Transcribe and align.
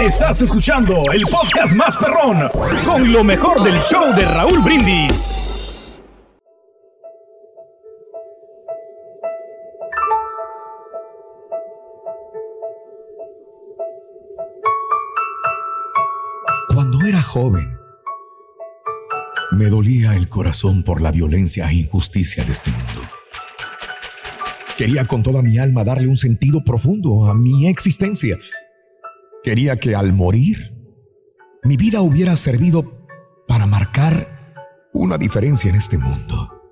Estás 0.00 0.40
escuchando 0.42 1.02
el 1.12 1.22
podcast 1.22 1.74
más 1.74 1.96
perrón 1.96 2.48
con 2.84 3.12
lo 3.12 3.24
mejor 3.24 3.64
del 3.64 3.80
show 3.80 4.14
de 4.14 4.24
Raúl 4.26 4.60
Brindis. 4.60 6.00
Cuando 16.72 17.04
era 17.04 17.20
joven, 17.20 17.76
me 19.50 19.66
dolía 19.66 20.14
el 20.14 20.28
corazón 20.28 20.84
por 20.84 21.00
la 21.00 21.10
violencia 21.10 21.68
e 21.70 21.74
injusticia 21.74 22.44
de 22.44 22.52
este 22.52 22.70
mundo. 22.70 23.02
Quería 24.76 25.06
con 25.06 25.24
toda 25.24 25.42
mi 25.42 25.58
alma 25.58 25.82
darle 25.82 26.06
un 26.06 26.16
sentido 26.16 26.62
profundo 26.62 27.28
a 27.28 27.34
mi 27.34 27.66
existencia. 27.66 28.38
Quería 29.42 29.78
que 29.78 29.94
al 29.94 30.12
morir, 30.12 30.74
mi 31.62 31.76
vida 31.76 32.00
hubiera 32.00 32.36
servido 32.36 33.06
para 33.46 33.66
marcar 33.66 34.38
una 34.92 35.18
diferencia 35.18 35.70
en 35.70 35.76
este 35.76 35.98
mundo, 35.98 36.62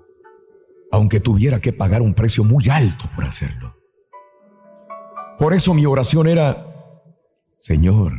aunque 0.91 1.19
tuviera 1.19 1.59
que 1.59 1.73
pagar 1.73 2.01
un 2.01 2.13
precio 2.13 2.43
muy 2.43 2.69
alto 2.69 3.09
por 3.15 3.25
hacerlo. 3.25 3.75
Por 5.39 5.53
eso 5.53 5.73
mi 5.73 5.85
oración 5.85 6.27
era, 6.27 6.65
Señor, 7.57 8.13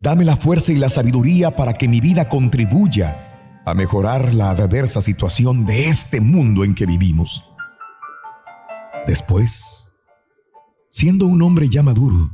dame 0.00 0.24
la 0.24 0.36
fuerza 0.36 0.72
y 0.72 0.76
la 0.76 0.88
sabiduría 0.88 1.56
para 1.56 1.74
que 1.74 1.88
mi 1.88 2.00
vida 2.00 2.28
contribuya 2.28 3.62
a 3.66 3.74
mejorar 3.74 4.34
la 4.34 4.50
adversa 4.50 5.00
situación 5.00 5.64
de 5.64 5.88
este 5.88 6.20
mundo 6.20 6.64
en 6.64 6.74
que 6.74 6.86
vivimos. 6.86 7.54
Después, 9.06 9.94
siendo 10.90 11.26
un 11.26 11.42
hombre 11.42 11.68
ya 11.68 11.82
maduro, 11.82 12.30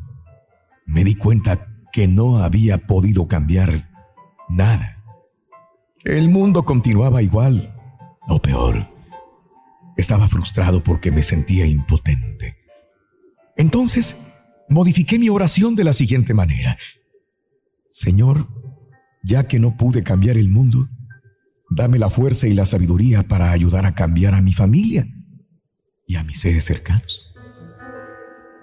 me 0.91 1.05
di 1.05 1.15
cuenta 1.15 1.69
que 1.93 2.09
no 2.09 2.39
había 2.39 2.79
podido 2.79 3.29
cambiar 3.29 3.89
nada. 4.49 5.03
El 6.05 6.29
mundo 6.29 6.65
continuaba 6.65 7.23
igual, 7.23 7.77
o 8.27 8.43
peor. 8.43 8.89
Estaba 9.97 10.29
frustrado 10.29 10.83
porque 10.83 11.13
me 11.13 11.23
sentía 11.23 11.67
impotente. 11.67 12.57
Entonces, 13.57 14.27
modifiqué 14.69 15.19
mi 15.19 15.29
oración 15.29 15.77
de 15.77 15.85
la 15.85 15.93
siguiente 15.93 16.35
manera. 16.35 16.77
Señor, 17.91 18.49
ya 19.23 19.47
que 19.47 19.61
no 19.61 19.77
pude 19.77 20.03
cambiar 20.03 20.39
el 20.39 20.49
mundo, 20.49 20.89
dame 21.69 21.99
la 21.99 22.11
fuerza 22.11 22.49
y 22.49 22.55
la 22.55 22.67
sabiduría 22.67 23.29
para 23.29 23.53
ayudar 23.53 23.87
a 23.87 23.95
cambiar 23.95 24.35
a 24.35 24.41
mi 24.41 24.53
familia 24.53 25.07
y 26.07 26.17
a 26.17 26.25
mis 26.25 26.41
seres 26.41 26.65
cercanos. 26.65 27.27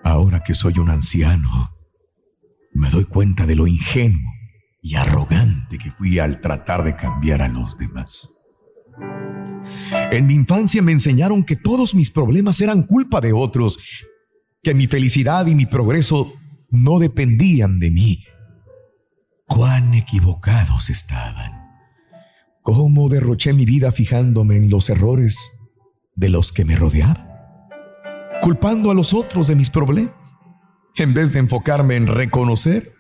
Ahora 0.04 0.44
que 0.44 0.54
soy 0.54 0.80
un 0.80 0.90
anciano, 0.90 1.77
me 2.78 2.90
doy 2.90 3.06
cuenta 3.06 3.46
de 3.46 3.56
lo 3.56 3.68
ingenuo 3.68 4.32
y 4.82 4.96
arrogante 4.96 5.78
que 5.78 5.92
fui 5.92 6.20
al 6.20 6.40
tratar 6.40 6.84
de 6.84 6.96
cambiar 6.96 7.42
a 7.42 7.48
los 7.48 7.78
demás. 7.78 8.40
En 10.12 10.28
mi 10.28 10.36
infancia 10.36 10.82
me 10.82 10.92
enseñaron 10.92 11.44
que 11.44 11.56
todos 11.56 11.96
mis 11.96 12.12
problemas 12.12 12.62
eran 12.62 12.84
culpa 12.84 13.20
de 13.20 13.34
otros, 13.34 13.80
que 14.62 14.74
mi 14.74 14.88
felicidad 14.88 15.48
y 15.48 15.56
mi 15.56 15.66
progreso 15.66 16.34
no 16.70 17.00
dependían 17.00 17.80
de 17.80 17.92
mí. 17.92 18.24
Cuán 19.48 19.94
equivocados 19.94 20.90
estaban. 20.90 21.52
Cómo 22.62 23.10
derroché 23.10 23.54
mi 23.54 23.66
vida 23.66 23.92
fijándome 23.92 24.58
en 24.58 24.70
los 24.70 24.90
errores 24.90 25.60
de 26.16 26.30
los 26.30 26.52
que 26.52 26.66
me 26.66 26.76
rodeaban 26.76 27.28
culpando 28.42 28.92
a 28.92 28.94
los 28.94 29.14
otros 29.14 29.48
de 29.48 29.56
mis 29.56 29.70
problemas, 29.70 30.36
en 30.98 31.14
vez 31.14 31.34
de 31.34 31.40
enfocarme 31.40 31.96
en 31.96 32.08
reconocer 32.08 32.94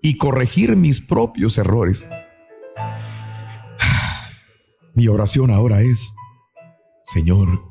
y 0.00 0.16
corregir 0.16 0.76
mis 0.76 1.00
propios 1.00 1.58
errores. 1.58 2.06
Mi 4.94 5.08
oración 5.08 5.50
ahora 5.50 5.82
es, 5.82 6.12
Señor, 7.04 7.62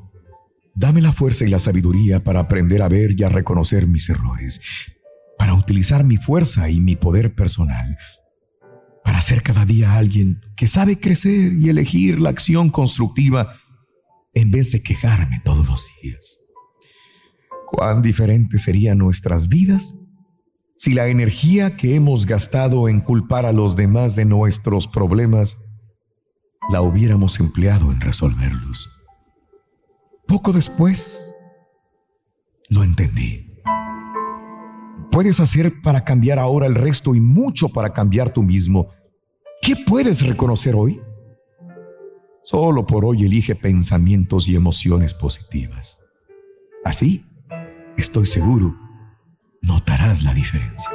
dame 0.74 1.00
la 1.00 1.12
fuerza 1.12 1.44
y 1.44 1.48
la 1.48 1.58
sabiduría 1.58 2.22
para 2.22 2.40
aprender 2.40 2.82
a 2.82 2.88
ver 2.88 3.18
y 3.18 3.22
a 3.22 3.28
reconocer 3.28 3.86
mis 3.86 4.08
errores, 4.08 4.60
para 5.38 5.54
utilizar 5.54 6.04
mi 6.04 6.16
fuerza 6.16 6.68
y 6.68 6.80
mi 6.80 6.96
poder 6.96 7.34
personal, 7.34 7.96
para 9.04 9.20
ser 9.20 9.42
cada 9.42 9.64
día 9.64 9.96
alguien 9.96 10.40
que 10.56 10.68
sabe 10.68 11.00
crecer 11.00 11.52
y 11.52 11.68
elegir 11.68 12.20
la 12.20 12.30
acción 12.30 12.70
constructiva 12.70 13.54
en 14.34 14.50
vez 14.50 14.72
de 14.72 14.82
quejarme 14.82 15.40
todos 15.44 15.66
los 15.66 15.88
días. 16.02 16.41
Cuán 17.72 18.02
diferentes 18.02 18.62
serían 18.62 18.98
nuestras 18.98 19.48
vidas 19.48 19.94
si 20.76 20.94
la 20.94 21.06
energía 21.08 21.76
que 21.76 21.94
hemos 21.94 22.26
gastado 22.26 22.88
en 22.88 23.00
culpar 23.00 23.46
a 23.46 23.52
los 23.52 23.76
demás 23.76 24.14
de 24.14 24.24
nuestros 24.24 24.88
problemas 24.88 25.56
la 26.70 26.82
hubiéramos 26.82 27.40
empleado 27.40 27.90
en 27.90 28.00
resolverlos. 28.00 28.90
Poco 30.26 30.52
después, 30.52 31.34
lo 32.68 32.82
entendí. 32.82 33.52
Puedes 35.10 35.40
hacer 35.40 35.80
para 35.82 36.04
cambiar 36.04 36.38
ahora 36.38 36.66
el 36.66 36.74
resto 36.74 37.14
y 37.14 37.20
mucho 37.20 37.68
para 37.68 37.92
cambiar 37.92 38.32
tú 38.32 38.42
mismo. 38.42 38.88
¿Qué 39.62 39.76
puedes 39.76 40.26
reconocer 40.26 40.74
hoy? 40.74 41.00
Solo 42.42 42.84
por 42.84 43.04
hoy 43.04 43.24
elige 43.24 43.54
pensamientos 43.54 44.48
y 44.48 44.56
emociones 44.56 45.14
positivas. 45.14 45.98
Así, 46.84 47.24
estoy 47.96 48.26
seguro, 48.26 48.74
notarás 49.62 50.22
la 50.22 50.34
diferencia. 50.34 50.90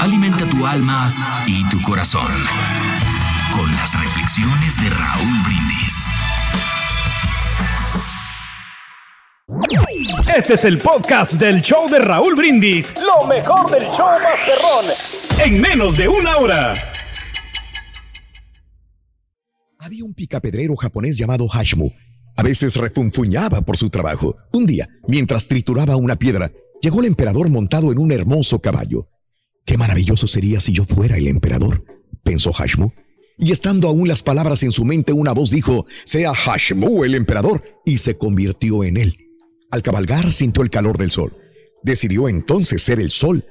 Alimenta 0.00 0.48
tu 0.48 0.66
alma 0.66 1.44
y 1.46 1.68
tu 1.68 1.80
corazón 1.82 2.32
con 3.56 3.70
las 3.72 3.98
reflexiones 4.00 4.80
de 4.82 4.90
Raúl 4.90 5.38
Brindis. 5.44 6.08
Este 10.36 10.54
es 10.54 10.64
el 10.64 10.78
podcast 10.78 11.34
del 11.34 11.62
show 11.62 11.88
de 11.88 11.98
Raúl 11.98 12.34
Brindis. 12.34 12.94
Lo 13.00 13.26
mejor 13.26 13.70
del 13.70 13.88
show 13.90 14.06
Masterrón. 14.22 14.84
En 15.44 15.60
menos 15.60 15.96
de 15.96 16.08
una 16.08 16.36
hora. 16.36 16.72
Había 19.78 20.04
un 20.04 20.14
picapedrero 20.14 20.76
japonés 20.76 21.16
llamado 21.16 21.48
Hashmu 21.48 21.90
a 22.36 22.42
veces 22.42 22.76
refunfuñaba 22.76 23.62
por 23.62 23.76
su 23.76 23.90
trabajo. 23.90 24.36
Un 24.52 24.66
día, 24.66 24.88
mientras 25.08 25.48
trituraba 25.48 25.96
una 25.96 26.16
piedra, 26.16 26.52
llegó 26.82 27.00
el 27.00 27.06
emperador 27.06 27.48
montado 27.48 27.90
en 27.90 27.98
un 27.98 28.12
hermoso 28.12 28.60
caballo. 28.60 29.08
Qué 29.64 29.78
maravilloso 29.78 30.26
sería 30.26 30.60
si 30.60 30.72
yo 30.72 30.84
fuera 30.84 31.16
el 31.16 31.26
emperador, 31.26 31.84
pensó 32.22 32.52
Hashmu. 32.52 32.90
Y 33.38 33.52
estando 33.52 33.88
aún 33.88 34.06
las 34.06 34.22
palabras 34.22 34.62
en 34.62 34.72
su 34.72 34.84
mente, 34.84 35.12
una 35.12 35.32
voz 35.32 35.50
dijo, 35.50 35.86
sea 36.04 36.34
Hashmu 36.34 37.04
el 37.04 37.14
emperador, 37.14 37.62
y 37.84 37.98
se 37.98 38.16
convirtió 38.16 38.84
en 38.84 38.98
él. 38.98 39.16
Al 39.70 39.82
cabalgar 39.82 40.32
sintió 40.32 40.62
el 40.62 40.70
calor 40.70 40.98
del 40.98 41.10
sol. 41.10 41.36
Decidió 41.82 42.28
entonces 42.28 42.82
ser 42.82 43.00
el 43.00 43.10
sol. 43.10 43.44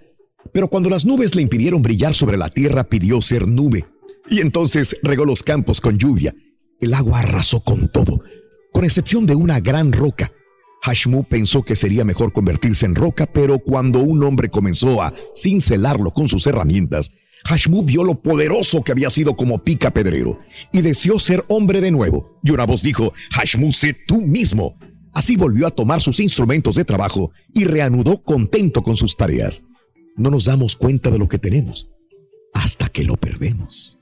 Pero 0.53 0.69
cuando 0.69 0.90
las 0.90 1.06
nubes 1.06 1.35
le 1.35 1.41
impidieron 1.41 1.81
brillar 1.81 2.13
sobre 2.13 2.38
la 2.38 2.50
tierra, 2.50 2.84
pidió 2.84 3.22
ser 3.22 3.47
nube. 3.47 3.85
Y 4.29 4.41
entonces 4.41 4.95
regó 5.03 5.25
los 5.25 5.44
campos 5.44 5.81
con 5.81 5.97
lluvia. 5.97 6.34
El 6.79 6.94
agua 6.94 7.19
arrasó 7.19 7.59
con 7.62 7.88
todo 7.91 8.22
con 8.75 8.84
excepción 8.84 9.25
de 9.25 9.36
una 9.36 9.62
gran 9.62 9.94
roca. 9.94 10.34
Hashmu 10.81 11.24
pensó 11.24 11.63
que 11.63 11.78
sería 11.78 12.03
mejor 12.03 12.34
convertirse 12.34 12.86
en 12.86 12.94
roca, 12.94 13.25
pero 13.25 13.58
cuando 13.58 14.00
un 14.00 14.22
hombre 14.22 14.50
comenzó 14.50 15.02
a 15.02 15.13
cincelarlo 15.34 16.12
con 16.12 16.28
sus 16.28 16.46
herramientas, 16.46 17.09
Hashmu 17.46 17.86
vio 17.86 18.03
lo 18.03 18.22
poderoso 18.22 18.84
que 18.84 18.91
había 18.91 19.09
sido 19.09 19.38
como 19.38 19.63
pica 19.63 19.91
pedrero 19.91 20.40
y 20.74 20.81
deseó 20.81 21.19
ser 21.19 21.46
hombre 21.47 21.80
de 21.80 21.91
nuevo. 21.91 22.38
Y 22.44 22.52
una 22.52 22.66
voz 22.66 22.84
dijo, 22.84 23.13
Hashmu, 23.31 23.72
sé 23.72 23.96
tú 24.08 24.19
mismo. 24.19 24.75
Así 25.13 25.38
volvió 25.38 25.68
a 25.68 25.72
tomar 25.72 26.02
sus 26.02 26.19
instrumentos 26.19 26.75
de 26.75 26.84
trabajo 26.84 27.31
y 27.54 27.63
reanudó 27.63 28.21
contento 28.24 28.83
con 28.83 28.98
sus 28.98 29.16
tareas. 29.16 29.62
No 30.18 30.30
nos 30.30 30.44
damos 30.44 30.75
cuenta 30.75 31.10
de 31.12 31.19
lo 31.19 31.30
que 31.30 31.39
tenemos 31.39 31.92
hasta 32.54 32.89
que 32.89 33.06
lo 33.06 33.16
perdemos. 33.16 34.01